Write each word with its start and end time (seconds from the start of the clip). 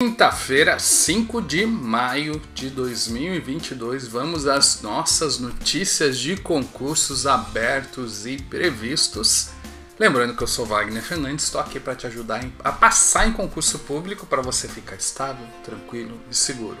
Quinta-feira, 0.00 0.78
5 0.78 1.42
de 1.42 1.66
maio 1.66 2.40
de 2.54 2.70
2022, 2.70 4.06
vamos 4.06 4.46
às 4.46 4.80
nossas 4.80 5.40
notícias 5.40 6.16
de 6.16 6.36
concursos 6.36 7.26
abertos 7.26 8.24
e 8.24 8.40
previstos. 8.40 9.50
Lembrando 9.98 10.36
que 10.36 10.42
eu 10.44 10.46
sou 10.46 10.64
Wagner 10.64 11.02
Fernandes, 11.02 11.46
estou 11.46 11.60
aqui 11.60 11.80
para 11.80 11.96
te 11.96 12.06
ajudar 12.06 12.44
a 12.62 12.70
passar 12.70 13.26
em 13.26 13.32
concurso 13.32 13.80
público 13.80 14.24
para 14.24 14.40
você 14.40 14.68
ficar 14.68 14.94
estável, 14.94 15.44
tranquilo 15.64 16.16
e 16.30 16.34
seguro. 16.36 16.78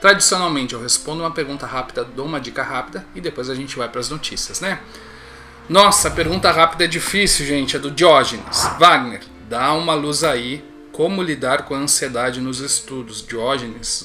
Tradicionalmente 0.00 0.72
eu 0.72 0.80
respondo 0.80 1.24
uma 1.24 1.32
pergunta 1.32 1.66
rápida, 1.66 2.04
dou 2.04 2.24
uma 2.24 2.40
dica 2.40 2.62
rápida 2.62 3.04
e 3.16 3.20
depois 3.20 3.50
a 3.50 3.54
gente 3.56 3.76
vai 3.76 3.88
para 3.88 3.98
as 3.98 4.10
notícias, 4.10 4.60
né? 4.60 4.80
Nossa, 5.68 6.08
pergunta 6.08 6.52
rápida 6.52 6.84
é 6.84 6.86
difícil, 6.86 7.44
gente, 7.44 7.74
é 7.74 7.80
do 7.80 7.90
Diógenes. 7.90 8.62
Wagner, 8.78 9.22
dá 9.48 9.72
uma 9.72 9.94
luz 9.94 10.22
aí 10.22 10.69
como 11.00 11.22
lidar 11.22 11.64
com 11.64 11.74
a 11.74 11.78
ansiedade 11.78 12.42
nos 12.42 12.60
estudos. 12.60 13.26
Diógenes 13.26 14.04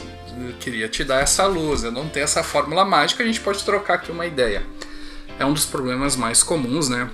queria 0.62 0.88
te 0.88 1.04
dar 1.04 1.20
essa 1.20 1.46
luz. 1.46 1.84
Eu 1.84 1.92
não 1.92 2.08
tenho 2.08 2.24
essa 2.24 2.42
fórmula 2.42 2.86
mágica, 2.86 3.22
a 3.22 3.26
gente 3.26 3.42
pode 3.42 3.66
trocar 3.66 3.96
aqui 3.96 4.14
uma 4.14 4.26
ideia. 4.26 4.66
É 5.38 5.46
um 5.46 5.52
dos 5.52 5.66
problemas 5.66 6.16
mais 6.16 6.42
comuns, 6.42 6.88
né? 6.88 7.10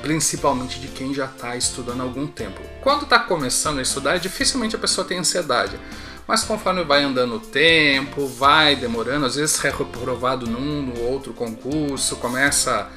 Principalmente 0.00 0.78
de 0.78 0.86
quem 0.86 1.12
já 1.12 1.24
está 1.24 1.56
estudando 1.56 2.02
há 2.02 2.04
algum 2.04 2.24
tempo. 2.24 2.60
Quando 2.80 3.02
está 3.02 3.18
começando 3.18 3.80
a 3.80 3.82
estudar, 3.82 4.18
dificilmente 4.18 4.76
a 4.76 4.78
pessoa 4.78 5.04
tem 5.04 5.18
ansiedade. 5.18 5.76
Mas 6.24 6.44
conforme 6.44 6.84
vai 6.84 7.02
andando 7.02 7.34
o 7.34 7.40
tempo, 7.40 8.28
vai 8.28 8.76
demorando, 8.76 9.26
às 9.26 9.34
vezes 9.34 9.64
é 9.64 9.70
reprovado 9.70 10.46
num, 10.46 10.82
no 10.82 11.00
outro 11.00 11.32
concurso, 11.32 12.14
começa 12.14 12.72
a 12.72 12.88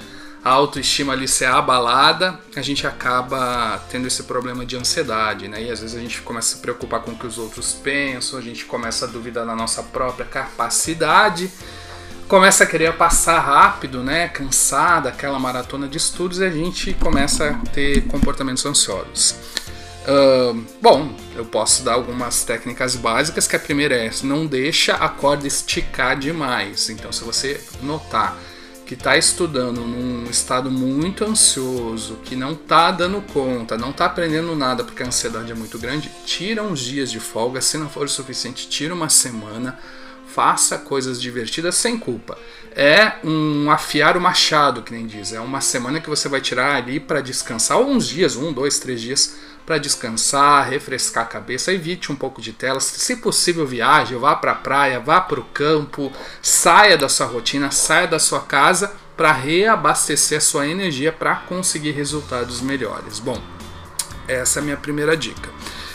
autoestima 0.44 1.14
ali 1.14 1.28
ser 1.28 1.46
abalada, 1.46 2.40
a 2.56 2.62
gente 2.62 2.88
acaba 2.88 3.78
tendo 3.90 4.08
esse 4.08 4.24
problema 4.24 4.66
de 4.66 4.78
ansiedade, 4.78 5.48
né? 5.48 5.64
E 5.64 5.70
às 5.70 5.82
vezes 5.82 5.96
a 5.96 6.00
gente 6.00 6.22
começa 6.22 6.54
a 6.54 6.56
se 6.56 6.62
preocupar 6.62 7.02
com 7.02 7.12
o 7.12 7.16
que 7.16 7.28
os 7.28 7.38
outros 7.38 7.74
pensam, 7.74 8.40
a 8.40 8.42
gente 8.42 8.66
começa 8.66 9.06
a 9.06 9.08
duvidar 9.08 9.46
da 9.46 9.56
nossa 9.56 9.84
própria 9.84 10.26
capacidade, 10.26 11.52
começa 12.28 12.64
a 12.64 12.68
querer 12.68 12.94
passar 12.94 13.40
rápido, 13.40 14.02
né? 14.02 14.30
Cansada, 14.30 15.10
aquela 15.10 15.38
maratona 15.40 15.88
de 15.88 15.98
estudos, 15.98 16.40
e 16.40 16.46
a 16.46 16.50
gente 16.50 16.94
começa 16.94 17.50
a 17.50 17.54
ter 17.70 18.06
comportamentos 18.08 18.66
ansiosos. 18.66 19.36
Uh, 20.08 20.64
bom, 20.82 21.14
eu 21.36 21.46
posso 21.46 21.84
dar 21.84 21.94
algumas 21.94 22.44
técnicas 22.44 22.96
básicas, 22.96 23.46
que 23.46 23.56
a 23.56 23.60
primeira 23.60 23.96
é 23.96 24.10
não 24.24 24.48
deixa 24.48 24.96
a 24.96 25.10
corda 25.10 25.46
esticar 25.46 26.18
demais. 26.18 26.90
Então, 26.90 27.12
se 27.12 27.24
você 27.24 27.62
notar 27.82 28.38
que 28.90 28.96
está 28.96 29.16
estudando 29.16 29.82
num 29.82 30.28
estado 30.32 30.72
muito 30.72 31.24
ansioso, 31.24 32.16
que 32.26 32.36
não 32.36 32.54
está 32.54 32.90
dando 32.90 33.22
conta, 33.22 33.78
não 33.78 33.92
está 33.92 34.06
aprendendo 34.06 34.56
nada 34.56 34.84
porque 34.84 35.04
a 35.04 35.06
ansiedade 35.06 35.52
é 35.52 35.54
muito 35.54 35.78
grande, 35.78 36.12
tira 36.26 36.64
uns 36.64 36.80
dias 36.80 37.12
de 37.12 37.20
folga, 37.20 37.62
se 37.62 37.78
não 37.78 37.88
for 37.88 38.08
o 38.08 38.10
suficiente, 38.10 38.68
tira 38.68 38.92
uma 38.92 39.08
semana, 39.08 39.78
faça 40.26 40.76
coisas 40.80 41.22
divertidas 41.22 41.76
sem 41.76 42.00
culpa. 42.00 42.36
É 42.76 43.18
um 43.24 43.70
afiar 43.70 44.18
o 44.18 44.22
machado, 44.22 44.82
que 44.82 44.92
nem 44.92 45.06
diz. 45.06 45.34
É 45.34 45.40
uma 45.40 45.62
semana 45.62 46.02
que 46.02 46.10
você 46.10 46.28
vai 46.28 46.42
tirar 46.42 46.76
ali 46.76 47.00
para 47.00 47.22
descansar, 47.22 47.78
ou 47.78 47.92
uns 47.92 48.08
dias, 48.08 48.36
um, 48.36 48.52
dois, 48.52 48.80
três 48.80 49.02
dias, 49.02 49.36
para 49.70 49.78
descansar, 49.78 50.68
refrescar 50.68 51.26
a 51.26 51.28
cabeça, 51.28 51.72
evite 51.72 52.12
um 52.12 52.16
pouco 52.16 52.42
de 52.42 52.52
telas, 52.52 52.86
se 52.86 53.18
possível 53.18 53.68
viaje, 53.68 54.16
vá 54.16 54.36
para 54.36 54.54
a 54.54 54.56
praia, 54.56 55.00
vá 55.00 55.22
para 55.22 55.40
o 55.40 55.44
campo, 55.44 56.12
saia 56.42 56.98
da 56.98 57.08
sua 57.08 57.28
rotina, 57.28 57.70
saia 57.70 58.08
da 58.08 58.18
sua 58.18 58.40
casa 58.40 58.92
para 59.16 59.32
reabastecer 59.32 60.40
a 60.40 60.42
sua 60.42 60.66
energia 60.66 61.12
para 61.12 61.36
conseguir 61.36 61.92
resultados 61.92 62.62
melhores. 62.62 63.20
Bom, 63.20 63.40
essa 64.28 64.58
é 64.58 64.62
a 64.62 64.64
minha 64.64 64.78
primeira 64.78 65.16
dica. 65.16 65.52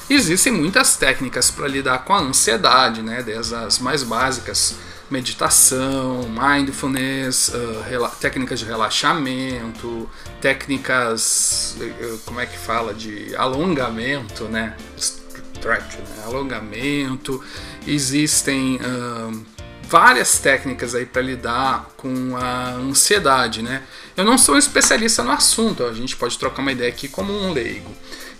Existem 0.08 0.52
muitas 0.52 0.96
técnicas 0.96 1.50
para 1.50 1.66
lidar 1.66 2.04
com 2.04 2.14
a 2.14 2.20
ansiedade, 2.20 3.02
né, 3.02 3.24
desde 3.24 3.56
as 3.56 3.80
mais 3.80 4.04
básicas, 4.04 4.76
meditação, 5.10 6.28
mindfulness, 6.28 7.48
uh, 7.48 8.10
técnicas 8.20 8.58
de 8.58 8.64
relaxamento, 8.64 10.08
técnicas, 10.40 11.76
uh, 11.78 12.18
como 12.24 12.40
é 12.40 12.46
que 12.46 12.58
fala, 12.58 12.94
de 12.94 13.34
alongamento, 13.36 14.44
né? 14.44 14.76
Stretch, 14.96 15.96
né? 15.96 16.24
alongamento. 16.24 17.42
Existem 17.86 18.76
uh, 18.76 19.44
várias 19.88 20.38
técnicas 20.38 20.94
aí 20.94 21.06
para 21.06 21.22
lidar 21.22 21.90
com 21.96 22.36
a 22.36 22.72
ansiedade, 22.72 23.62
né? 23.62 23.82
Eu 24.16 24.24
não 24.24 24.38
sou 24.38 24.54
um 24.54 24.58
especialista 24.58 25.22
no 25.22 25.30
assunto, 25.30 25.84
a 25.84 25.92
gente 25.92 26.16
pode 26.16 26.38
trocar 26.38 26.62
uma 26.62 26.72
ideia 26.72 26.88
aqui 26.88 27.08
como 27.08 27.32
um 27.32 27.52
leigo. 27.52 27.90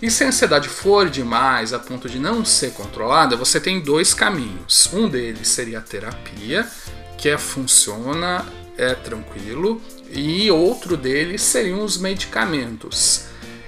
E 0.01 0.11
se 0.11 0.23
a 0.23 0.27
ansiedade 0.27 0.69
for 0.69 1.09
demais 1.09 1.73
a 1.73 1.79
ponto 1.79 2.09
de 2.09 2.19
não 2.19 2.43
ser 2.43 2.71
controlada, 2.71 3.35
você 3.35 3.59
tem 3.59 3.79
dois 3.79 4.13
caminhos. 4.13 4.89
Um 4.93 5.07
deles 5.07 5.47
seria 5.47 5.79
a 5.79 5.81
terapia, 5.81 6.67
que 7.17 7.29
é, 7.29 7.37
funciona, 7.37 8.45
é 8.77 8.93
tranquilo, 8.93 9.81
e 10.11 10.51
outro 10.51 10.97
deles 10.97 11.41
seriam 11.41 11.83
os 11.83 11.97
medicamentos. 11.97 13.25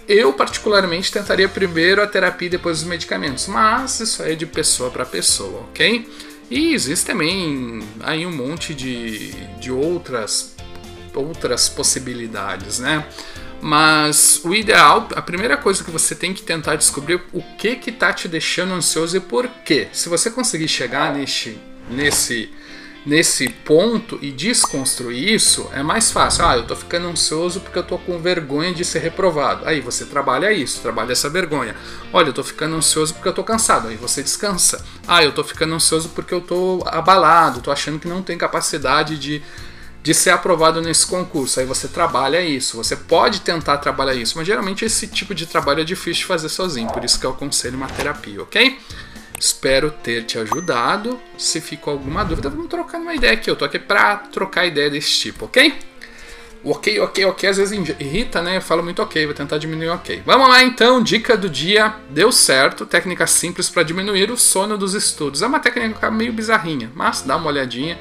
Eu, 0.07 0.31
particularmente, 0.31 1.11
tentaria 1.11 1.49
primeiro 1.49 2.01
a 2.01 2.07
terapia 2.07 2.47
e 2.47 2.51
depois 2.51 2.79
os 2.79 2.83
medicamentos, 2.85 3.47
mas 3.47 3.99
isso 3.99 4.23
é 4.23 4.35
de 4.35 4.45
pessoa 4.45 4.89
para 4.89 5.05
pessoa, 5.05 5.61
ok? 5.63 6.09
E 6.49 6.73
existe 6.73 7.05
também 7.05 7.83
aí 8.01 8.25
um 8.25 8.31
monte 8.31 8.73
de, 8.73 9.31
de 9.59 9.69
outras, 9.69 10.55
outras 11.13 11.67
possibilidades, 11.67 12.79
né? 12.79 13.05
Mas 13.61 14.41
o 14.43 14.53
ideal, 14.53 15.07
a 15.15 15.21
primeira 15.21 15.57
coisa 15.57 15.83
que 15.83 15.91
você 15.91 16.13
tem 16.13 16.33
que 16.33 16.43
tentar 16.43 16.75
descobrir 16.75 17.21
o 17.33 17.41
que 17.57 17.75
que 17.75 17.91
tá 17.91 18.13
te 18.13 18.27
deixando 18.27 18.73
ansioso 18.73 19.17
e 19.17 19.19
por 19.19 19.47
quê. 19.65 19.87
Se 19.91 20.09
você 20.09 20.29
conseguir 20.29 20.67
chegar 20.67 21.13
nesse, 21.13 21.57
nesse, 21.89 22.51
nesse 23.03 23.49
ponto 23.49 24.19
e 24.21 24.31
desconstruir 24.31 25.33
isso, 25.33 25.69
é 25.73 25.81
mais 25.81 26.11
fácil. 26.11 26.45
Ah, 26.45 26.57
eu 26.57 26.67
tô 26.67 26.75
ficando 26.75 27.07
ansioso 27.07 27.59
porque 27.61 27.79
eu 27.79 27.83
tô 27.83 27.97
com 27.97 28.19
vergonha 28.19 28.73
de 28.73 28.85
ser 28.85 28.99
reprovado. 28.99 29.65
Aí 29.65 29.81
você 29.81 30.05
trabalha 30.05 30.51
isso, 30.51 30.79
trabalha 30.81 31.13
essa 31.13 31.29
vergonha. 31.29 31.75
Olha, 32.13 32.27
eu 32.29 32.33
tô 32.33 32.43
ficando 32.43 32.75
ansioso 32.75 33.15
porque 33.15 33.27
eu 33.27 33.33
tô 33.33 33.43
cansado. 33.43 33.87
Aí 33.87 33.95
você 33.95 34.21
descansa. 34.21 34.85
Ah, 35.07 35.23
eu 35.23 35.31
tô 35.31 35.43
ficando 35.43 35.73
ansioso 35.73 36.09
porque 36.09 36.33
eu 36.33 36.41
tô 36.41 36.83
abalado, 36.85 37.61
tô 37.61 37.71
achando 37.71 37.97
que 37.97 38.07
não 38.07 38.21
tem 38.21 38.37
capacidade 38.37 39.17
de 39.17 39.41
de 40.07 40.13
ser 40.13 40.29
aprovado 40.29 40.81
nesse 40.81 41.05
concurso. 41.05 41.59
Aí 41.59 41.65
você 41.65 41.85
trabalha 41.85 42.39
isso, 42.39 42.77
você 42.77 42.95
pode 42.95 43.41
tentar 43.41 43.77
trabalhar 43.79 44.13
isso, 44.13 44.37
mas 44.37 44.47
geralmente 44.47 44.85
esse 44.85 45.05
tipo 45.05 45.35
de 45.35 45.45
trabalho 45.45 45.81
é 45.81 45.83
difícil 45.83 46.21
de 46.21 46.25
fazer 46.25 46.47
sozinho, 46.47 46.87
por 46.87 47.03
isso 47.03 47.19
que 47.19 47.25
eu 47.25 47.31
aconselho 47.31 47.75
uma 47.75 47.87
terapia, 47.87 48.41
ok? 48.41 48.79
Espero 49.37 49.91
ter 49.91 50.23
te 50.23 50.39
ajudado. 50.39 51.19
Se 51.37 51.59
ficou 51.59 51.91
alguma 51.91 52.23
dúvida, 52.23 52.49
vamos 52.49 52.67
trocar 52.67 53.01
uma 53.01 53.13
ideia 53.13 53.33
aqui. 53.33 53.49
Eu 53.51 53.55
tô 53.57 53.65
aqui 53.65 53.77
pra 53.77 54.15
trocar 54.15 54.65
ideia 54.65 54.89
desse 54.89 55.11
tipo, 55.11 55.43
ok? 55.43 55.73
ok, 56.63 56.99
ok, 56.99 57.25
ok, 57.25 57.49
às 57.49 57.57
vezes 57.57 57.95
irrita, 57.99 58.41
né? 58.41 58.57
Eu 58.57 58.61
falo 58.61 58.83
muito 58.83 59.01
ok, 59.01 59.25
vou 59.25 59.33
tentar 59.33 59.57
diminuir 59.57 59.89
ok. 59.89 60.21
Vamos 60.25 60.49
lá 60.49 60.63
então, 60.63 61.01
dica 61.01 61.37
do 61.37 61.49
dia, 61.49 61.95
deu 62.09 62.31
certo, 62.31 62.85
técnica 62.85 63.25
simples 63.25 63.69
para 63.69 63.83
diminuir 63.83 64.31
o 64.31 64.37
sono 64.37 64.77
dos 64.77 64.93
estudos. 64.93 65.41
É 65.41 65.47
uma 65.47 65.59
técnica 65.59 66.09
meio 66.11 66.33
bizarrinha, 66.33 66.91
mas 66.93 67.21
dá 67.21 67.37
uma 67.37 67.47
olhadinha 67.47 67.97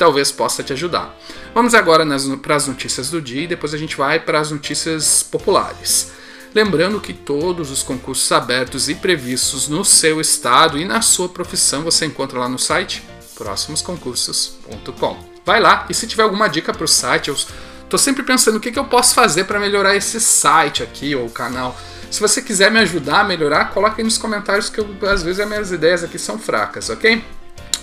talvez 0.00 0.32
possa 0.32 0.62
te 0.62 0.72
ajudar. 0.72 1.14
Vamos 1.54 1.74
agora 1.74 2.06
para 2.40 2.56
as 2.56 2.66
notícias 2.66 3.10
do 3.10 3.20
dia 3.20 3.42
e 3.42 3.46
depois 3.46 3.74
a 3.74 3.78
gente 3.78 3.98
vai 3.98 4.18
para 4.18 4.40
as 4.40 4.50
notícias 4.50 5.22
populares. 5.22 6.12
Lembrando 6.54 6.98
que 6.98 7.12
todos 7.12 7.70
os 7.70 7.82
concursos 7.82 8.32
abertos 8.32 8.88
e 8.88 8.94
previstos 8.94 9.68
no 9.68 9.84
seu 9.84 10.18
estado 10.18 10.78
e 10.78 10.86
na 10.86 11.02
sua 11.02 11.28
profissão 11.28 11.82
você 11.82 12.06
encontra 12.06 12.38
lá 12.38 12.48
no 12.48 12.58
site 12.58 13.02
próximosconcursos.com. 13.36 15.18
Vai 15.44 15.60
lá 15.60 15.86
e 15.90 15.94
se 15.94 16.06
tiver 16.06 16.22
alguma 16.22 16.48
dica 16.48 16.72
para 16.72 16.84
o 16.84 16.88
site, 16.88 17.28
eu 17.28 17.34
estou 17.34 17.98
sempre 17.98 18.22
pensando 18.22 18.56
o 18.56 18.60
que, 18.60 18.72
que 18.72 18.78
eu 18.78 18.86
posso 18.86 19.14
fazer 19.14 19.44
para 19.44 19.60
melhorar 19.60 19.94
esse 19.94 20.18
site 20.18 20.82
aqui 20.82 21.14
ou 21.14 21.26
o 21.26 21.30
canal. 21.30 21.78
Se 22.10 22.20
você 22.20 22.40
quiser 22.40 22.70
me 22.70 22.80
ajudar 22.80 23.20
a 23.20 23.24
melhorar, 23.24 23.66
coloque 23.66 24.00
aí 24.00 24.04
nos 24.04 24.16
comentários 24.16 24.70
que 24.70 24.80
eu, 24.80 24.88
às 25.02 25.22
vezes 25.22 25.40
as 25.40 25.48
minhas 25.48 25.70
ideias 25.70 26.02
aqui 26.02 26.18
são 26.18 26.38
fracas, 26.38 26.88
ok? 26.88 27.22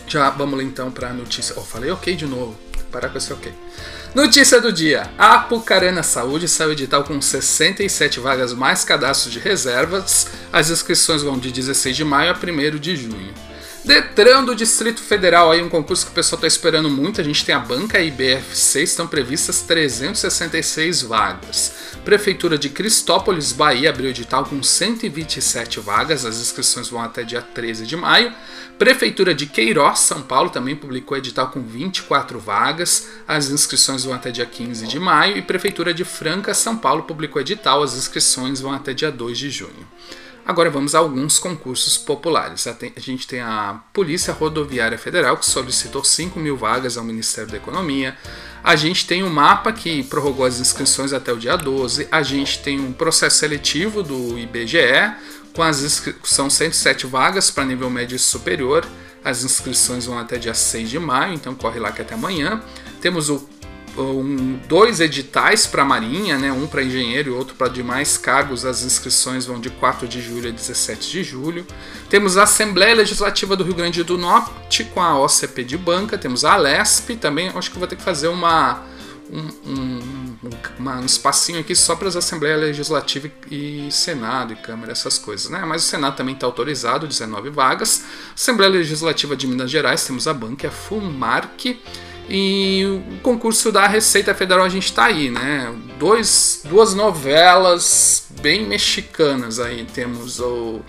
Já 0.07 0.30
vamos 0.30 0.57
lá 0.57 0.63
então 0.63 0.89
para 0.89 1.09
a 1.09 1.13
notícia. 1.13 1.54
Oh, 1.57 1.62
falei 1.62 1.92
ok 1.92 2.15
de 2.15 2.25
novo 2.25 2.57
parar 2.92 3.09
com 3.09 3.18
esse 3.18 3.31
ok. 3.31 3.54
Notícia 4.15 4.59
do 4.59 4.71
dia: 4.71 5.09
a 5.18 5.36
Apucarana 5.36 6.04
Saúde 6.04 6.48
saiu 6.48 6.71
edital 6.71 7.04
com 7.04 7.21
67 7.21 8.19
vagas 8.19 8.54
mais 8.54 8.83
cadastros 8.83 9.33
de 9.33 9.39
reservas. 9.39 10.27
As 10.51 10.69
inscrições 10.69 11.21
vão 11.21 11.38
de 11.38 11.51
16 11.51 11.95
de 11.95 12.04
maio 12.04 12.31
a 12.31 12.36
1 12.36 12.77
de 12.77 12.95
junho. 12.95 13.33
Detran 13.86 14.44
do 14.44 14.54
Distrito 14.54 15.01
Federal, 15.01 15.50
aí 15.50 15.62
um 15.62 15.69
concurso 15.69 16.06
que 16.06 16.12
o 16.12 16.15
pessoal 16.15 16.38
está 16.38 16.48
esperando 16.48 16.89
muito. 16.89 17.21
A 17.21 17.24
gente 17.24 17.45
tem 17.45 17.56
a 17.56 17.59
banca 17.59 18.01
IBFC, 18.01 18.83
estão 18.83 19.07
previstas 19.07 19.62
366 19.62 21.04
vagas. 21.04 21.74
Prefeitura 22.07 22.57
de 22.57 22.69
Cristópolis, 22.69 23.51
Bahia, 23.51 23.89
abriu 23.89 24.09
edital 24.09 24.45
com 24.45 24.63
127 24.63 25.81
vagas. 25.81 26.24
As 26.24 26.39
inscrições 26.39 26.88
vão 26.88 27.01
até 27.01 27.21
dia 27.21 27.42
13 27.42 27.86
de 27.86 27.98
maio. 27.98 28.33
Prefeitura 28.80 29.36
de 29.36 29.45
Queiroz, 29.45 30.00
São 30.00 30.21
Paulo, 30.21 30.50
também 30.50 30.74
publicou 30.74 31.18
edital 31.18 31.50
com 31.50 31.62
24 31.62 32.39
vagas. 32.39 33.09
As 33.27 33.50
inscrições 33.50 34.06
vão 34.06 34.13
até 34.13 34.31
dia 34.31 34.45
15 34.45 34.88
de 34.88 34.98
maio. 34.98 35.36
E 35.36 35.42
Prefeitura 35.42 35.94
de 35.94 36.06
Franca, 36.06 36.54
São 36.54 36.77
Paulo, 36.77 37.04
publicou 37.04 37.42
edital. 37.42 37.83
As 37.83 37.98
inscrições 37.98 38.62
vão 38.62 38.71
até 38.71 38.94
dia 38.94 39.12
2 39.12 39.38
de 39.38 39.50
junho. 39.50 39.86
Agora 40.48 40.70
vamos 40.70 40.96
a 40.96 41.00
alguns 41.00 41.40
concursos 41.40 41.98
populares. 41.98 42.66
A 42.68 43.00
gente 43.02 43.28
tem 43.28 43.42
a 43.42 43.82
Polícia 43.92 44.32
Rodoviária 44.32 44.98
Federal, 44.98 45.36
que 45.36 45.46
solicitou 45.46 46.06
5 46.06 46.40
mil 46.40 46.56
vagas 46.56 46.98
ao 46.98 47.04
Ministério 47.04 47.52
da 47.52 47.58
Economia. 47.58 48.18
A 48.64 48.74
gente 48.78 49.06
tem 49.06 49.24
o 49.24 49.30
mapa 49.30 49.74
que 49.74 50.04
prorrogou 50.04 50.46
as 50.46 50.62
inscrições 50.62 51.12
até 51.12 51.34
o 51.34 51.38
dia 51.38 51.58
12. 51.58 52.08
A 52.10 52.24
gente 52.24 52.60
tem 52.60 52.80
um 52.80 52.94
processo 52.94 53.40
seletivo 53.40 54.02
do 54.02 54.40
IBGE, 54.40 55.14
com 55.54 55.62
as 55.62 56.02
são 56.24 56.50
107 56.50 57.06
vagas 57.08 57.52
para 57.52 57.66
nível 57.66 57.90
médio 57.90 58.16
e 58.16 58.20
superior. 58.20 58.88
As 59.26 59.44
inscrições 59.44 60.06
vão 60.06 60.18
até 60.18 60.38
dia 60.38 60.54
6 60.54 60.90
de 60.90 60.98
maio, 60.98 61.34
então 61.34 61.54
corre 61.56 61.78
lá 61.78 61.92
que 61.92 62.02
até 62.02 62.14
amanhã. 62.16 62.64
Temos 63.02 63.30
o 63.30 63.50
um, 63.98 64.60
dois 64.68 65.00
editais 65.00 65.66
para 65.66 65.82
a 65.82 65.86
Marinha, 65.86 66.38
né, 66.38 66.52
um 66.52 66.68
para 66.68 66.84
engenheiro 66.84 67.32
e 67.32 67.34
outro 67.34 67.56
para 67.56 67.68
demais 67.68 68.18
cargos. 68.18 68.66
As 68.66 68.84
inscrições 68.84 69.46
vão 69.46 69.60
de 69.60 69.70
4 69.70 70.08
de 70.08 70.22
julho 70.22 70.50
a 70.50 70.52
17 70.52 71.10
de 71.10 71.24
julho. 71.24 71.66
Temos 72.10 72.38
a 72.38 72.44
Assembleia 72.44 72.96
Legislativa 72.96 73.56
do 73.56 73.64
Rio 73.64 73.76
Grande 73.76 74.04
do 74.04 74.18
Norte 74.18 74.84
com 74.84 75.02
a 75.02 75.20
OCP 75.20 75.64
de 75.64 75.78
banca. 75.78 76.18
Temos 76.18 76.46
a 76.46 76.56
Lesp 76.56 77.16
também. 77.18 77.50
Acho 77.50 77.72
que 77.72 77.80
vou 77.80 77.88
ter 77.88 77.96
que 77.96 78.04
fazer 78.04 78.28
uma, 78.28 78.84
um, 79.32 79.70
um, 79.70 80.36
uma, 80.78 80.98
um 80.98 81.06
espacinho 81.06 81.60
aqui 81.60 81.76
só 81.76 81.96
para 81.96 82.08
as 82.08 82.16
Assembleias 82.16 82.60
Legislativa 82.60 83.30
e 83.50 83.88
Senado 83.92 84.54
e 84.54 84.56
Câmara, 84.56 84.92
essas 84.92 85.18
coisas, 85.18 85.50
né? 85.50 85.64
Mas 85.66 85.84
o 85.84 85.88
Senado 85.88 86.16
também 86.16 86.36
está 86.36 86.46
autorizado, 86.46 87.08
19 87.08 87.50
vagas. 87.50 88.04
Assembleia 88.36 88.72
Legislativa 88.72 89.36
de 89.36 89.48
Minas 89.48 89.72
Gerais, 89.72 90.06
temos 90.06 90.28
a 90.28 90.34
banca, 90.34 90.68
a 90.68 90.72
FUMARC. 90.72 91.80
E 92.30 92.84
o 92.86 93.22
concurso 93.22 93.72
da 93.72 93.88
Receita 93.88 94.34
Federal 94.36 94.66
a 94.66 94.70
gente 94.70 94.86
está 94.86 95.06
aí, 95.06 95.32
né? 95.32 95.74
Dois, 95.98 96.62
duas 96.66 96.94
novelas 96.94 98.26
bem 98.42 98.66
mexicanas 98.66 99.60
aí. 99.60 99.86
Temos 99.86 100.40
o, 100.40 100.82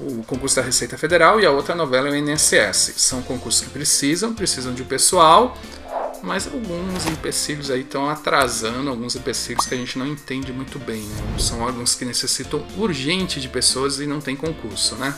o 0.00 0.22
concurso 0.26 0.56
da 0.56 0.62
Receita 0.62 0.96
Federal 0.96 1.38
e 1.38 1.44
a 1.44 1.50
outra 1.50 1.74
novela 1.74 2.08
é 2.08 2.12
o 2.12 2.16
INSS. 2.16 2.94
São 2.96 3.20
concursos 3.22 3.62
que 3.62 3.70
precisam, 3.70 4.32
precisam 4.32 4.72
de 4.72 4.84
pessoal, 4.84 5.58
mas 6.22 6.46
alguns 6.46 7.04
empecilhos 7.06 7.70
aí 7.70 7.82
estão 7.82 8.08
atrasando, 8.08 8.88
alguns 8.88 9.16
empecilhos 9.16 9.66
que 9.66 9.74
a 9.74 9.78
gente 9.78 9.98
não 9.98 10.06
entende 10.06 10.50
muito 10.50 10.78
bem. 10.78 11.02
Né? 11.02 11.38
São 11.38 11.60
órgãos 11.60 11.94
que 11.94 12.06
necessitam 12.06 12.64
urgente 12.78 13.38
de 13.38 13.50
pessoas 13.50 14.00
e 14.00 14.06
não 14.06 14.20
tem 14.20 14.34
concurso, 14.34 14.94
né? 14.96 15.14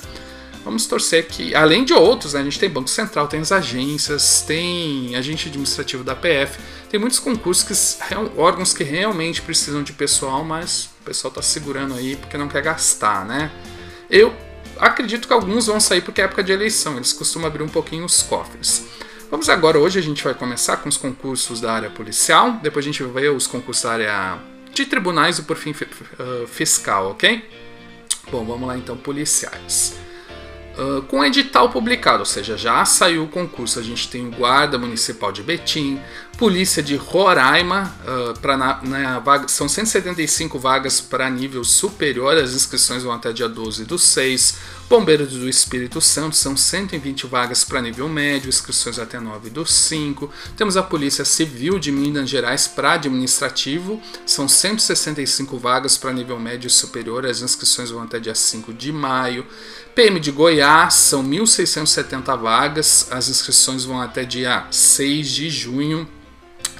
Vamos 0.65 0.87
torcer 0.87 1.27
que, 1.27 1.55
além 1.55 1.85
de 1.85 1.95
outros, 1.95 2.35
né, 2.35 2.41
a 2.41 2.45
gente 2.45 2.59
tem 2.59 2.69
Banco 2.69 2.91
Central, 2.91 3.27
tem 3.27 3.41
as 3.41 3.51
agências, 3.53 4.43
tem 4.43 5.17
agente 5.17 5.49
administrativo 5.49 6.05
da 6.05 6.15
PF, 6.15 6.59
tem 6.91 7.01
muitos 7.01 7.19
concursos 7.19 7.65
que 7.65 8.39
órgãos 8.39 8.75
que 8.75 8.85
realmente 8.85 9.41
precisam 9.41 9.83
de 9.83 9.93
pessoal, 9.93 10.45
mas 10.45 10.91
o 11.01 11.05
pessoal 11.05 11.31
está 11.31 11.41
segurando 11.41 11.95
aí 11.95 12.17
porque 12.17 12.37
não 12.37 12.49
quer 12.49 12.63
gastar, 12.63 13.25
né? 13.25 13.51
Eu 14.11 14.35
acredito 14.79 15.27
que 15.27 15.33
alguns 15.33 15.67
vão 15.67 15.81
sair 15.81 16.03
porque 16.03 16.21
é 16.21 16.25
época 16.25 16.43
de 16.43 16.53
eleição, 16.53 16.97
eles 16.97 17.13
costumam 17.13 17.49
abrir 17.49 17.63
um 17.63 17.69
pouquinho 17.69 18.05
os 18.05 18.23
cofres. 18.23 18.87
Vamos 19.31 19.49
agora, 19.49 19.79
hoje 19.79 19.99
a 19.99 20.03
gente 20.03 20.25
vai 20.25 20.35
começar 20.35 20.79
com 20.79 20.89
os 20.89 20.97
concursos 20.97 21.61
da 21.61 21.73
área 21.73 21.91
policial, 21.91 22.59
depois 22.63 22.85
a 22.85 22.89
gente 22.89 23.03
vai 23.03 23.23
ver 23.23 23.31
os 23.31 23.47
concursos 23.47 23.85
da 23.85 23.93
área 23.93 24.39
de 24.73 24.87
tribunais 24.87 25.39
e 25.39 25.43
por 25.43 25.57
fim 25.57 25.75
fiscal, 26.47 27.11
ok? 27.11 27.49
Bom, 28.31 28.45
vamos 28.45 28.69
lá 28.69 28.77
então, 28.77 28.97
policiais. 28.97 29.95
Com 31.09 31.25
edital 31.25 31.71
publicado, 31.71 32.21
ou 32.21 32.27
seja, 32.27 32.57
já 32.57 32.85
saiu 32.85 33.25
o 33.25 33.29
concurso. 33.29 33.81
A 33.81 33.83
gente 33.83 34.09
tem 34.09 34.27
o 34.27 34.31
Guarda 34.31 34.79
Municipal 34.79 35.33
de 35.33 35.43
Betim, 35.43 36.01
Polícia 36.39 36.81
de 36.81 36.95
Roraima, 36.95 37.93
uh, 38.07 38.39
pra 38.39 38.57
na, 38.57 38.81
na 38.85 39.19
vaga, 39.19 39.49
são 39.49 39.69
175 39.69 40.57
vagas 40.57 41.01
para 41.01 41.29
nível 41.29 41.65
superior, 41.65 42.37
as 42.37 42.55
inscrições 42.55 43.03
vão 43.03 43.13
até 43.13 43.33
dia 43.33 43.49
12 43.49 43.85
do 43.85 43.99
6. 43.99 44.57
Bombeiros 44.89 45.33
do 45.33 45.49
Espírito 45.49 46.01
Santo, 46.01 46.37
são 46.37 46.57
120 46.57 47.27
vagas 47.27 47.65
para 47.65 47.83
nível 47.83 48.09
médio, 48.09 48.49
inscrições 48.49 49.01
até 49.01 49.19
9 49.19 49.51
do 49.51 49.67
5. 49.67 50.31
Temos 50.57 50.77
a 50.77 50.83
Polícia 50.85 51.25
Civil 51.25 51.77
de 51.77 51.91
Minas 51.91 52.31
Gerais 52.31 52.69
para 52.69 52.93
administrativo, 52.93 54.01
são 54.25 54.47
165 54.47 55.59
vagas 55.59 55.97
para 55.97 56.13
nível 56.13 56.39
médio 56.39 56.69
e 56.69 56.71
superior, 56.71 57.27
as 57.27 57.43
inscrições 57.43 57.91
vão 57.91 58.05
até 58.05 58.21
dia 58.21 58.37
5 58.37 58.73
de 58.73 58.93
maio. 58.93 59.45
PM 59.93 60.21
de 60.21 60.31
Goiás, 60.31 60.95
são 60.95 61.25
1.670 61.25 62.39
vagas, 62.39 63.09
as 63.11 63.29
inscrições 63.29 63.85
vão 63.85 64.01
até 64.01 64.25
dia 64.25 64.69
6 64.71 65.29
de 65.31 65.51
junho. 65.51 66.09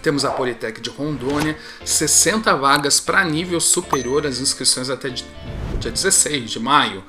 Temos 0.03 0.25
a 0.25 0.31
Politec 0.31 0.81
de 0.81 0.91
Rondônia, 0.91 1.57
60 1.85 2.55
vagas 2.57 3.01
para 3.01 3.25
nível 3.25 3.61
superior, 3.61 4.27
as 4.27 4.39
inscrições 4.41 4.91
até 4.91 5.11
dia 5.11 5.91
16 5.91 6.51
de 6.51 6.61
maio. 6.61 7.05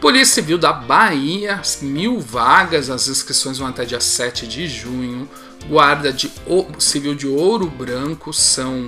Polícia 0.00 0.34
Civil 0.34 0.58
da 0.58 0.72
Bahia, 0.72 1.62
mil 1.80 2.20
vagas, 2.20 2.90
as 2.90 3.08
inscrições 3.08 3.58
vão 3.58 3.68
até 3.68 3.84
dia 3.84 4.00
7 4.00 4.46
de 4.46 4.68
junho. 4.68 5.28
Guarda 5.66 6.12
de 6.12 6.30
Civil 6.78 7.14
de 7.14 7.26
Ouro 7.26 7.66
Branco 7.66 8.32
são. 8.32 8.86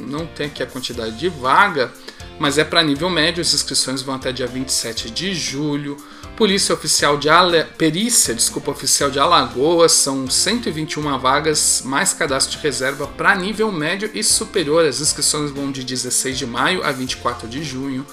não 0.00 0.26
tem 0.26 0.46
aqui 0.46 0.62
a 0.62 0.66
quantidade 0.66 1.16
de 1.16 1.28
vaga, 1.28 1.92
mas 2.38 2.58
é 2.58 2.64
para 2.64 2.82
nível 2.82 3.10
médio, 3.10 3.40
as 3.40 3.52
inscrições 3.52 4.02
vão 4.02 4.14
até 4.14 4.32
dia 4.32 4.46
27 4.46 5.10
de 5.10 5.34
julho. 5.34 5.96
Polícia 6.36 6.72
Oficial 6.72 7.16
de 7.16 7.28
Ale... 7.28 7.64
Perícia, 7.76 8.32
desculpa, 8.32 8.70
Oficial 8.70 9.10
de 9.10 9.18
Alagoas, 9.18 9.90
são 9.92 10.30
121 10.30 11.18
vagas, 11.18 11.82
mais 11.84 12.12
cadastro 12.12 12.56
de 12.56 12.62
reserva 12.62 13.08
para 13.08 13.34
nível 13.34 13.72
médio 13.72 14.08
e 14.14 14.22
superior. 14.22 14.84
As 14.84 15.00
inscrições 15.00 15.50
vão 15.50 15.72
de 15.72 15.82
16 15.82 16.38
de 16.38 16.46
maio 16.46 16.84
a 16.84 16.92
24 16.92 17.48
de 17.48 17.64
junho. 17.64 18.06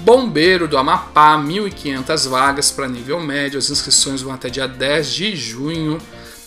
Bombeiro 0.00 0.68
do 0.68 0.76
Amapá, 0.76 1.36
1.500 1.36 2.28
vagas 2.28 2.70
para 2.70 2.86
nível 2.86 3.18
médio, 3.20 3.58
as 3.58 3.70
inscrições 3.70 4.22
vão 4.22 4.34
até 4.34 4.48
dia 4.48 4.68
10 4.68 5.12
de 5.12 5.34
junho. 5.34 5.98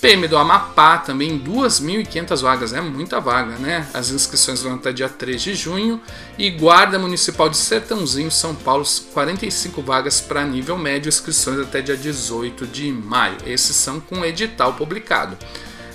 PM 0.01 0.27
do 0.27 0.38
Amapá 0.38 0.99
também 0.99 1.39
2.500 1.39 2.41
vagas, 2.41 2.73
é 2.73 2.81
muita 2.81 3.19
vaga, 3.19 3.57
né? 3.57 3.88
As 3.94 4.11
inscrições 4.11 4.61
vão 4.61 4.75
até 4.75 4.94
dia 4.94 5.09
3 5.09 5.41
de 5.41 5.55
junho. 5.55 5.99
E 6.38 6.51
Guarda 6.51 6.99
Municipal 6.99 7.49
de 7.49 7.57
Sertãozinho, 7.57 8.29
São 8.29 8.53
Paulo, 8.53 8.85
45 9.13 9.81
vagas 9.81 10.21
para 10.21 10.44
nível 10.44 10.77
médio, 10.77 11.09
inscrições 11.09 11.59
até 11.59 11.81
dia 11.81 11.97
18 11.97 12.67
de 12.67 12.91
maio. 12.91 13.38
Esses 13.45 13.75
são 13.75 13.99
com 13.99 14.23
edital 14.23 14.73
publicado. 14.73 15.38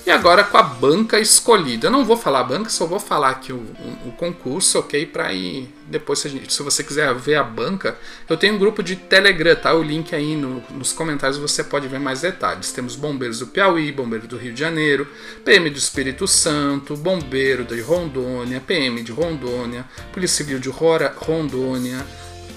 E 0.05 0.11
agora 0.11 0.43
com 0.43 0.57
a 0.57 0.63
banca 0.63 1.21
escolhida. 1.21 1.87
Eu 1.87 1.91
não 1.91 2.05
vou 2.05 2.17
falar 2.17 2.41
a 2.41 2.45
banca, 2.45 2.69
só 2.69 2.87
vou 2.87 2.99
falar 2.99 3.31
aqui 3.31 3.53
o, 3.53 3.57
o, 3.57 4.09
o 4.09 4.13
concurso, 4.13 4.81
ok? 4.81 5.07
Para 5.07 5.33
ir 5.33 5.73
depois, 5.87 6.19
se, 6.19 6.29
gente, 6.29 6.53
se, 6.53 6.61
você 6.61 6.83
quiser 6.83 7.15
ver 7.15 7.37
a 7.37 7.45
banca, 7.45 7.97
eu 8.29 8.37
tenho 8.37 8.55
um 8.55 8.59
grupo 8.59 8.83
de 8.83 8.97
Telegram, 8.97 9.55
tá? 9.55 9.73
O 9.75 9.83
link 9.83 10.13
aí 10.13 10.35
no, 10.35 10.61
nos 10.71 10.93
comentários 10.93 11.39
você 11.39 11.63
pode 11.63 11.87
ver 11.87 12.01
mais 12.01 12.23
detalhes. 12.23 12.73
Temos 12.73 12.97
bombeiros 12.97 13.39
do 13.39 13.47
Piauí, 13.47 13.93
bombeiro 13.93 14.27
do 14.27 14.37
Rio 14.37 14.53
de 14.53 14.59
Janeiro, 14.59 15.07
PM 15.45 15.71
do 15.71 15.79
Espírito 15.79 16.27
Santo, 16.27 16.97
bombeiro 16.97 17.65
de 17.65 17.81
Rondônia, 17.81 18.61
PM 18.61 19.03
de 19.03 19.13
Rondônia, 19.13 19.85
Polícia 20.13 20.39
Civil 20.39 20.59
de 20.59 20.69
Rondônia 20.69 22.05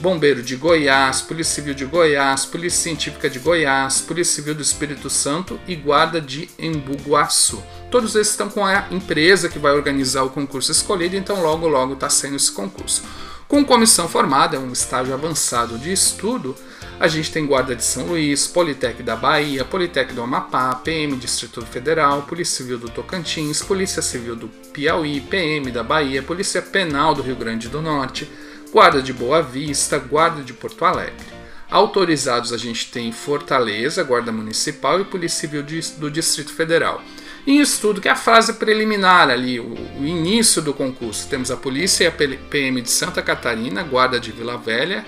Bombeiro 0.01 0.43
de 0.43 0.55
Goiás, 0.55 1.21
Polícia 1.21 1.55
Civil 1.55 1.73
de 1.73 1.85
Goiás, 1.85 2.45
Polícia 2.45 2.83
Científica 2.83 3.29
de 3.29 3.39
Goiás, 3.39 4.01
Polícia 4.01 4.35
Civil 4.35 4.55
do 4.55 4.61
Espírito 4.61 5.09
Santo 5.09 5.59
e 5.67 5.75
Guarda 5.75 6.19
de 6.19 6.49
Embu-Guaçu. 6.59 7.63
Todos 7.89 8.15
esses 8.15 8.31
estão 8.31 8.49
com 8.49 8.65
a 8.65 8.87
empresa 8.91 9.49
que 9.49 9.59
vai 9.59 9.71
organizar 9.71 10.23
o 10.23 10.29
concurso 10.29 10.71
escolhido, 10.71 11.15
então 11.15 11.41
logo 11.41 11.67
logo 11.67 11.93
está 11.93 12.09
sendo 12.09 12.35
esse 12.35 12.51
concurso. 12.51 13.03
Com 13.47 13.63
comissão 13.63 14.07
formada, 14.07 14.57
é 14.57 14.59
um 14.59 14.71
estágio 14.71 15.13
avançado 15.13 15.77
de 15.77 15.91
estudo, 15.91 16.55
a 16.99 17.07
gente 17.07 17.31
tem 17.31 17.45
Guarda 17.45 17.75
de 17.75 17.83
São 17.83 18.07
Luís, 18.07 18.47
Politec 18.47 19.03
da 19.03 19.15
Bahia, 19.15 19.65
Politec 19.65 20.13
do 20.13 20.21
Amapá, 20.21 20.73
PM 20.75 21.15
Distrito 21.17 21.61
Federal, 21.65 22.23
Polícia 22.23 22.57
Civil 22.57 22.77
do 22.77 22.89
Tocantins, 22.89 23.61
Polícia 23.61 24.01
Civil 24.01 24.35
do 24.35 24.47
Piauí, 24.47 25.19
PM 25.21 25.71
da 25.71 25.83
Bahia, 25.83 26.23
Polícia 26.23 26.61
Penal 26.61 27.13
do 27.13 27.21
Rio 27.21 27.35
Grande 27.35 27.67
do 27.67 27.81
Norte, 27.81 28.29
Guarda 28.75 29.01
de 29.01 29.13
Boa 29.13 29.41
Vista, 29.41 29.97
Guarda 29.97 30.43
de 30.43 30.51
Porto 30.51 30.83
Alegre. 30.83 31.25
Autorizados 31.71 32.51
a 32.51 32.57
gente 32.57 32.91
tem 32.91 33.09
Fortaleza, 33.09 34.03
Guarda 34.03 34.33
Municipal 34.33 34.99
e 34.99 35.05
Polícia 35.05 35.39
Civil 35.39 35.63
do 35.97 36.11
Distrito 36.11 36.51
Federal. 36.51 37.01
Em 37.47 37.61
estudo, 37.61 38.01
que 38.01 38.09
é 38.09 38.11
a 38.11 38.17
fase 38.17 38.55
preliminar 38.55 39.29
ali, 39.29 39.61
o, 39.61 39.75
o 39.97 40.05
início 40.05 40.61
do 40.61 40.73
concurso, 40.73 41.29
temos 41.29 41.49
a 41.51 41.55
Polícia 41.55 42.03
e 42.03 42.07
a 42.07 42.11
PM 42.49 42.81
de 42.81 42.91
Santa 42.91 43.21
Catarina, 43.21 43.81
Guarda 43.81 44.19
de 44.19 44.33
Vila 44.33 44.57
Velha 44.57 45.05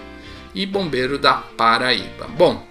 e 0.55 0.65
Bombeiro 0.65 1.17
da 1.17 1.33
Paraíba. 1.33 2.25
Bom, 2.37 2.65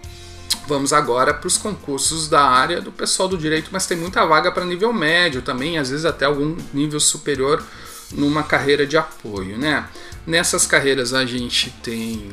vamos 0.66 0.94
agora 0.94 1.34
para 1.34 1.46
os 1.46 1.58
concursos 1.58 2.26
da 2.26 2.40
área 2.40 2.80
do 2.80 2.90
pessoal 2.90 3.28
do 3.28 3.36
direito, 3.36 3.68
mas 3.70 3.86
tem 3.86 3.98
muita 3.98 4.24
vaga 4.24 4.50
para 4.50 4.64
nível 4.64 4.94
médio 4.94 5.42
também, 5.42 5.76
às 5.76 5.90
vezes 5.90 6.06
até 6.06 6.24
algum 6.24 6.56
nível 6.72 7.00
superior 7.00 7.62
numa 8.12 8.42
carreira 8.42 8.86
de 8.86 8.96
apoio, 8.96 9.58
né? 9.58 9.86
Nessas 10.26 10.66
carreiras 10.66 11.14
a 11.14 11.24
gente 11.24 11.70
tem 11.84 12.28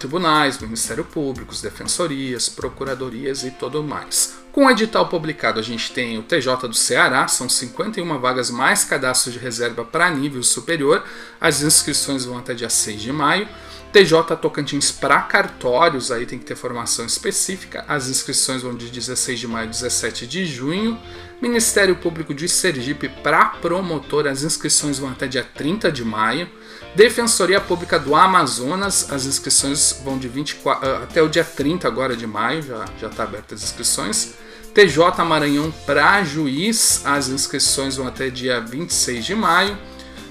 tribunais, 0.00 0.58
Ministério 0.58 1.04
Público, 1.04 1.54
defensorias, 1.54 2.48
procuradorias 2.48 3.44
e 3.44 3.52
tudo 3.52 3.84
mais. 3.84 4.34
Com 4.50 4.66
o 4.66 4.70
edital 4.70 5.08
publicado, 5.08 5.60
a 5.60 5.62
gente 5.62 5.92
tem 5.92 6.18
o 6.18 6.22
TJ 6.22 6.66
do 6.66 6.74
Ceará, 6.74 7.28
são 7.28 7.48
51 7.48 8.18
vagas 8.18 8.50
mais 8.50 8.82
cadastros 8.82 9.34
de 9.34 9.38
reserva 9.38 9.84
para 9.84 10.10
nível 10.10 10.42
superior. 10.42 11.04
As 11.40 11.62
inscrições 11.62 12.24
vão 12.24 12.38
até 12.38 12.52
dia 12.52 12.70
6 12.70 13.00
de 13.00 13.12
maio. 13.12 13.46
TJ 13.92 14.36
Tocantins 14.42 14.90
para 14.90 15.22
cartórios, 15.22 16.10
aí 16.10 16.26
tem 16.26 16.38
que 16.38 16.44
ter 16.44 16.56
formação 16.56 17.06
específica. 17.06 17.84
As 17.86 18.08
inscrições 18.08 18.62
vão 18.62 18.74
de 18.74 18.90
16 18.90 19.38
de 19.38 19.46
maio 19.46 19.68
a 19.68 19.70
17 19.70 20.26
de 20.26 20.44
junho. 20.44 20.98
Ministério 21.40 21.94
Público 21.96 22.32
de 22.32 22.48
Sergipe 22.48 23.10
para 23.22 23.44
promotor, 23.44 24.26
as 24.26 24.42
inscrições 24.42 24.98
vão 24.98 25.10
até 25.10 25.26
dia 25.28 25.44
30 25.44 25.92
de 25.92 26.02
maio. 26.02 26.48
Defensoria 26.94 27.60
Pública 27.60 27.98
do 27.98 28.14
Amazonas, 28.14 29.12
as 29.12 29.26
inscrições 29.26 30.00
vão 30.02 30.18
de 30.18 30.28
24 30.28 30.88
ah, 30.88 31.02
até 31.02 31.22
o 31.22 31.28
dia 31.28 31.44
30 31.44 31.86
agora 31.86 32.16
de 32.16 32.26
maio, 32.26 32.62
já 32.62 32.86
já 32.98 33.08
está 33.08 33.24
abertas 33.24 33.62
as 33.62 33.68
inscrições. 33.68 34.34
TJ 34.72 35.24
Maranhão 35.24 35.70
para 35.84 36.24
juiz, 36.24 37.02
as 37.04 37.28
inscrições 37.28 37.96
vão 37.96 38.06
até 38.06 38.30
dia 38.30 38.58
26 38.60 39.24
de 39.24 39.34
maio. 39.34 39.76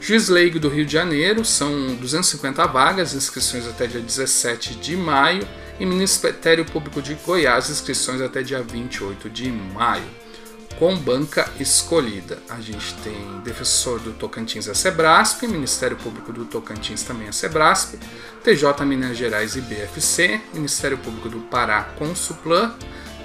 Juiz 0.01 0.27
Leigo 0.27 0.59
do 0.59 0.69
Rio 0.69 0.85
de 0.85 0.93
Janeiro, 0.93 1.45
são 1.45 1.95
250 1.95 2.65
vagas, 2.67 3.13
inscrições 3.13 3.67
até 3.67 3.85
dia 3.85 4.01
17 4.01 4.75
de 4.75 4.97
maio. 4.97 5.47
E 5.79 5.85
Ministério 5.85 6.65
Público 6.65 7.01
de 7.01 7.15
Goiás, 7.15 7.69
inscrições 7.69 8.21
até 8.21 8.41
dia 8.41 8.61
28 8.61 9.29
de 9.29 9.51
maio. 9.51 10.24
Com 10.77 10.97
banca 10.97 11.49
escolhida, 11.57 12.37
a 12.49 12.59
gente 12.59 12.93
tem 12.95 13.39
defensor 13.45 13.97
do 13.99 14.11
Tocantins 14.11 14.67
a 14.67 14.75
Sebrasp, 14.75 15.47
Ministério 15.47 15.95
Público 15.95 16.33
do 16.33 16.43
Tocantins 16.43 17.01
também 17.01 17.29
a 17.29 17.31
Sebrasp, 17.31 17.97
TJ 18.43 18.85
Minas 18.85 19.17
Gerais 19.17 19.55
e 19.55 19.61
BFC, 19.61 20.41
Ministério 20.53 20.97
Público 20.97 21.29
do 21.29 21.39
Pará 21.39 21.83
com 21.97 22.13
Suplan, 22.13 22.75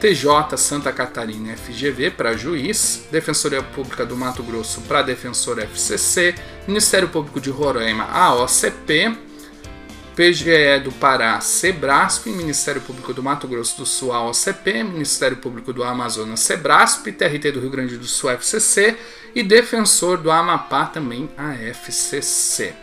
TJ 0.01 0.57
Santa 0.57 0.93
Catarina 0.93 1.57
FGV 1.57 2.13
para 2.13 2.37
juiz, 2.37 3.03
Defensoria 3.11 3.63
Pública 3.65 4.07
do 4.07 4.17
Mato 4.17 4.45
Grosso 4.45 4.81
para 4.83 5.03
defensor 5.03 5.59
FCC, 5.59 6.37
Ministério 6.69 7.09
Público 7.09 7.41
de 7.41 7.51
Roraima 7.51 8.05
AOCP, 8.05 9.30
PGE 10.21 10.81
do 10.85 10.93
Pará 10.93 11.41
Sebrasp, 11.41 12.27
Ministério 12.27 12.83
Público 12.83 13.15
do 13.15 13.23
Mato 13.23 13.49
Grosso 13.49 13.79
do 13.79 13.87
Sul 13.87 14.13
AOCP, 14.13 14.83
Ministério 14.83 15.39
Público 15.39 15.73
do 15.73 15.83
Amazonas 15.83 16.41
Sebrasp, 16.41 17.11
TRT 17.11 17.53
do 17.53 17.61
Rio 17.61 17.71
Grande 17.71 17.97
do 17.97 18.05
Sul 18.05 18.29
FCC 18.29 18.99
e 19.35 19.43
Defensor 19.43 20.19
do 20.19 20.31
Amapá 20.31 20.85
também 20.85 21.31
AFCC. 21.39 22.75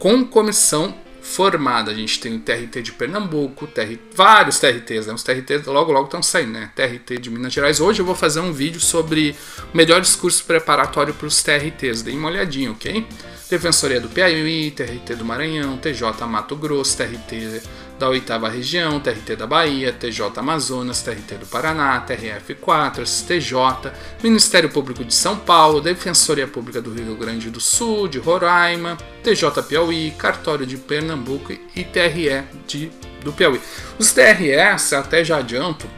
Com 0.00 0.24
comissão 0.24 0.92
formada. 1.24 1.90
A 1.90 1.94
gente 1.94 2.20
tem 2.20 2.36
o 2.36 2.38
TRT 2.38 2.82
de 2.82 2.92
Pernambuco, 2.92 3.66
TR, 3.66 3.96
vários 4.14 4.60
TRTs, 4.60 5.06
né? 5.06 5.14
Os 5.14 5.22
TRTs 5.22 5.66
logo 5.66 5.90
logo 5.90 6.04
estão 6.04 6.22
saindo, 6.22 6.52
né? 6.52 6.70
TRT 6.76 7.18
de 7.18 7.30
Minas 7.30 7.52
Gerais. 7.52 7.80
Hoje 7.80 8.02
eu 8.02 8.06
vou 8.06 8.14
fazer 8.14 8.40
um 8.40 8.52
vídeo 8.52 8.80
sobre 8.80 9.34
melhores 9.72 10.14
cursos 10.14 10.42
preparatórios 10.42 11.16
para 11.16 11.26
os 11.26 11.42
TRTs. 11.42 12.02
Deem 12.02 12.18
uma 12.18 12.28
olhadinha, 12.28 12.70
ok? 12.70 13.06
Defensoria 13.48 14.00
do 14.00 14.08
Piauí, 14.08 14.70
TRT 14.70 15.16
do 15.16 15.24
Maranhão, 15.24 15.78
TJ 15.78 16.26
Mato 16.26 16.56
Grosso, 16.56 16.96
TRT 16.96 17.62
da 17.98 18.08
oitava 18.08 18.48
região, 18.48 18.98
TRT 18.98 19.36
da 19.36 19.46
Bahia, 19.46 19.92
TJ 19.92 20.32
Amazonas, 20.36 21.02
TRT 21.02 21.34
do 21.38 21.46
Paraná, 21.46 22.04
TRF4, 22.06 23.06
STJ, 23.06 23.92
Ministério 24.22 24.68
Público 24.68 25.04
de 25.04 25.14
São 25.14 25.36
Paulo, 25.36 25.80
Defensoria 25.80 26.46
Pública 26.46 26.80
do 26.80 26.92
Rio 26.92 27.16
Grande 27.16 27.50
do 27.50 27.60
Sul, 27.60 28.08
de 28.08 28.18
Roraima, 28.18 28.96
TJ 29.22 29.62
Piauí, 29.62 30.12
Cartório 30.18 30.66
de 30.66 30.76
Pernambuco 30.76 31.52
e 31.52 31.84
TRE 31.84 32.42
de, 32.66 32.90
do 33.22 33.32
Piauí. 33.32 33.60
Os 33.98 34.12
TREs, 34.12 34.92
até 34.92 35.24
já 35.24 35.38
adianto, 35.38 35.88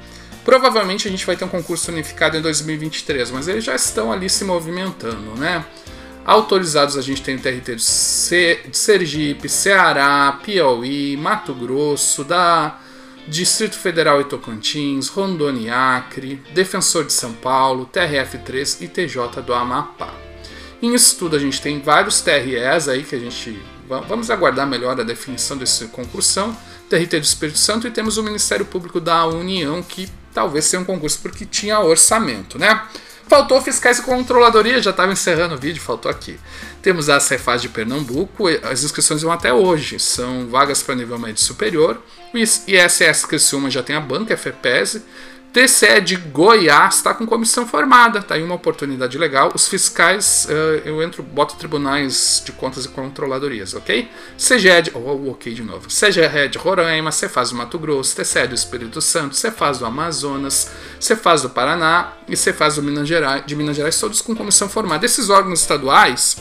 provavelmente 0.45 1.09
a 1.09 1.11
gente 1.11 1.25
vai 1.25 1.37
ter 1.37 1.45
um 1.45 1.49
concurso 1.49 1.91
unificado 1.91 2.37
em 2.37 2.43
2023, 2.43 3.31
mas 3.31 3.49
eles 3.49 3.65
já 3.65 3.75
estão 3.75 4.13
ali 4.13 4.29
se 4.29 4.45
movimentando, 4.45 5.35
né? 5.37 5.65
Autorizados 6.27 6.97
a 6.99 7.03
gente 7.03 7.23
tem 7.23 7.37
o 7.37 7.41
TRT 7.41 7.77
de, 7.77 8.77
Sergipe, 8.77 9.49
Ceará, 9.49 10.41
Piauí, 10.45 11.17
Mato 11.17 11.55
Grosso, 11.55 12.25
da 12.25 12.81
Distrito 13.29 13.79
Federal 13.79 14.21
e 14.21 14.25
Tocantins, 14.25 15.07
Rondônia 15.09 15.69
e 15.69 15.71
Acre, 15.71 16.43
Defensor 16.53 17.05
de 17.05 17.13
São 17.13 17.33
Paulo, 17.33 17.89
TRF3 17.93 18.83
e 18.83 18.89
TJ 18.89 19.41
do 19.41 19.55
Amapá. 19.55 20.13
Em 20.83 20.93
estudo 20.95 21.37
a 21.37 21.39
gente 21.39 21.63
tem 21.63 21.81
vários 21.81 22.21
TREs 22.21 22.89
aí 22.89 23.05
que 23.05 23.15
a 23.15 23.21
gente 23.21 23.63
vamos 23.87 24.29
aguardar 24.29 24.67
melhor 24.67 25.01
a 25.01 25.05
definição 25.05 25.57
desse 25.57 25.87
concursão, 25.87 26.57
TRT 26.91 27.21
do 27.21 27.25
Espírito 27.25 27.59
Santo 27.59 27.87
e 27.87 27.91
temos 27.93 28.19
o 28.19 28.23
Ministério 28.25 28.67
Público 28.67 29.01
da 29.01 29.27
União 29.27 29.81
que 29.81 30.09
talvez 30.35 30.65
seja 30.65 30.83
um 30.83 30.85
concurso 30.85 31.21
porque 31.23 31.47
tinha 31.47 31.79
orçamento, 31.79 32.59
né? 32.59 32.83
Faltou 33.29 33.61
fiscais 33.61 33.99
e 33.99 34.03
controladoria, 34.03 34.81
já 34.81 34.91
estava 34.91 35.13
encerrando 35.13 35.57
o 35.57 35.59
vídeo, 35.59 35.83
faltou 35.83 36.09
aqui. 36.09 36.39
Temos 36.81 37.09
a 37.09 37.19
Cefaz 37.19 37.61
de 37.61 37.69
Pernambuco, 37.69 38.45
as 38.63 38.85
inscrições 38.85 39.23
vão 39.23 39.33
até 39.33 39.53
hoje, 39.53 39.99
são 39.99 40.47
vagas 40.47 40.81
para 40.81 40.95
nível 40.95 41.19
médio 41.19 41.43
superior. 41.43 42.01
O 42.33 42.39
ISS 42.39 43.27
Criciúma 43.27 43.69
já 43.69 43.83
tem 43.83 43.97
a 43.97 44.01
banca 44.01 44.37
FEPES, 44.37 45.03
TCE 45.53 46.03
de 46.03 46.17
Goiás 46.17 46.97
está 46.97 47.15
com 47.15 47.27
comissão 47.27 47.67
formada, 47.67 48.21
tá 48.21 48.35
aí 48.35 48.43
uma 48.43 48.55
oportunidade 48.55 49.17
legal. 49.17 49.51
Os 49.55 49.67
fiscais, 49.67 50.47
uh, 50.51 50.83
eu 50.85 51.03
entro, 51.03 51.23
boto 51.23 51.57
tribunais 51.57 52.43
de 52.45 52.53
contas 52.53 52.85
e 52.85 52.89
controladorias, 52.89 53.73
ok? 53.73 54.07
CGE 54.37 54.83
de, 54.83 54.93
oh, 54.95 55.31
ok 55.31 55.55
de 55.55 55.63
novo. 55.63 55.89
CGE 55.89 56.49
de 56.51 56.59
Roraima, 56.59 57.11
Cefaz 57.11 57.51
do 57.51 57.57
Mato 57.57 57.79
Grosso, 57.79 58.15
TCE 58.15 58.49
do 58.49 58.55
Espírito 58.55 59.01
Santo, 59.01 59.35
Cefaz 59.35 59.79
do 59.79 59.87
Amazonas, 59.87 60.71
Cefaz 61.01 61.41
do 61.41 61.49
Paraná 61.49 62.13
e 62.29 62.37
Cefaz 62.37 62.75
do 62.75 62.83
Minas 62.83 63.09
Gerais, 63.09 63.43
de 63.47 63.57
Minas 63.57 63.77
Gerais, 63.77 63.99
todos 63.99 64.21
com 64.21 64.35
comissão 64.35 64.69
formada. 64.69 65.07
Esses 65.07 65.31
órgãos 65.31 65.61
estaduais, 65.61 66.37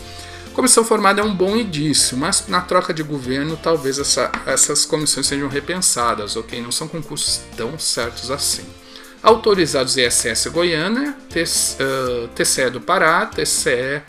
comissão 0.53 0.83
formada 0.83 1.21
é 1.21 1.23
um 1.23 1.33
bom 1.33 1.55
indício, 1.55 2.17
mas 2.17 2.47
na 2.47 2.61
troca 2.61 2.93
de 2.93 3.01
governo 3.01 3.57
talvez 3.61 3.97
essa, 3.97 4.29
essas 4.45 4.85
comissões 4.85 5.27
sejam 5.27 5.47
repensadas, 5.47 6.35
ok? 6.35 6.61
Não 6.61 6.71
são 6.71 6.87
concursos 6.87 7.41
tão 7.55 7.79
certos 7.79 8.29
assim. 8.29 8.65
Autorizados 9.25 9.97
ISS 9.97 10.45
Goiânia, 10.51 11.15
TCE 12.35 12.69
do 12.69 12.79
Pará, 12.79 13.25
TCE 13.25 14.03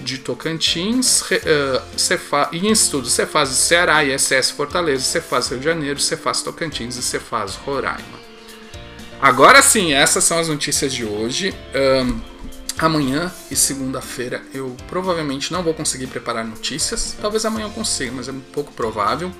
de 0.00 0.18
Tocantins, 0.18 1.22
uh, 1.22 1.80
Cefa, 1.96 2.48
e 2.50 2.66
em 2.66 2.72
estudo 2.72 3.08
Cefaz 3.08 3.50
Ceará, 3.50 4.04
ISS 4.04 4.50
Fortaleza, 4.50 5.04
Cefaz 5.04 5.48
Rio 5.50 5.60
de 5.60 5.64
Janeiro, 5.64 6.00
Cefaz 6.00 6.42
Tocantins 6.42 6.96
e 6.96 7.02
Cefaz 7.02 7.54
Roraima. 7.54 8.18
Agora 9.20 9.62
sim, 9.62 9.92
essas 9.92 10.24
são 10.24 10.40
as 10.40 10.48
notícias 10.48 10.92
de 10.92 11.04
hoje. 11.04 11.54
Um, 12.04 12.20
amanhã 12.78 13.32
e 13.52 13.54
segunda-feira 13.54 14.42
eu 14.52 14.76
provavelmente 14.88 15.52
não 15.52 15.62
vou 15.62 15.72
conseguir 15.72 16.08
preparar 16.08 16.44
notícias. 16.44 17.16
Talvez 17.20 17.44
amanhã 17.44 17.66
eu 17.66 17.70
consiga, 17.70 18.10
mas 18.10 18.26
é 18.26 18.32
um 18.32 18.40
pouco 18.40 18.72
provável. 18.72 19.32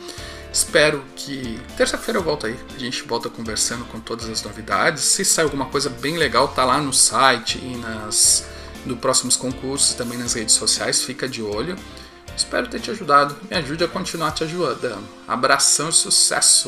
Espero 0.52 1.04
que 1.14 1.60
terça-feira 1.76 2.18
eu 2.18 2.22
volto 2.22 2.46
aí. 2.46 2.58
A 2.74 2.78
gente 2.78 3.02
volta 3.02 3.28
conversando 3.28 3.84
com 3.86 4.00
todas 4.00 4.28
as 4.28 4.42
novidades. 4.42 5.04
Se 5.04 5.24
sair 5.24 5.44
alguma 5.44 5.66
coisa 5.66 5.90
bem 5.90 6.16
legal, 6.16 6.48
tá 6.48 6.64
lá 6.64 6.78
no 6.78 6.92
site 6.92 7.58
e 7.58 7.76
nas 7.76 8.46
do 8.84 8.96
próximos 8.96 9.36
concursos, 9.36 9.94
também 9.94 10.18
nas 10.18 10.34
redes 10.34 10.54
sociais, 10.54 11.02
fica 11.02 11.28
de 11.28 11.42
olho. 11.42 11.76
Espero 12.36 12.68
ter 12.68 12.80
te 12.80 12.90
ajudado. 12.90 13.36
Me 13.50 13.56
ajude 13.56 13.84
a 13.84 13.88
continuar 13.88 14.32
te 14.32 14.44
ajudando. 14.44 15.06
Abração 15.26 15.90
e 15.90 15.92
sucesso! 15.92 16.66